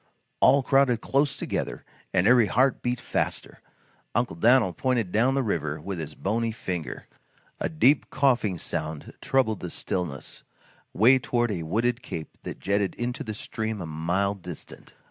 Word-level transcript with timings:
All 0.39 0.63
crowded 0.63 0.99
close 1.01 1.37
together 1.37 1.85
and 2.11 2.25
every 2.25 2.47
heart 2.47 2.81
beat 2.81 2.99
faster. 2.99 3.61
Uncle 4.15 4.35
Dan'l 4.35 4.73
pointed 4.73 5.11
down 5.11 5.35
the 5.35 5.43
river 5.43 5.79
with 5.79 5.99
his 5.99 6.15
bony 6.15 6.51
finger. 6.51 7.05
A 7.59 7.69
deep 7.69 8.09
coughing 8.09 8.57
sound 8.57 9.13
troubled 9.21 9.59
the 9.59 9.69
stillness, 9.69 10.43
way 10.91 11.19
toward 11.19 11.51
a 11.51 11.61
wooded 11.61 12.01
cape 12.01 12.35
that 12.41 12.59
jetted 12.59 12.95
into 12.95 13.23
the 13.23 13.35
stream 13.35 13.79
a 13.79 13.85
mile 13.85 14.33
distant. 14.33 14.95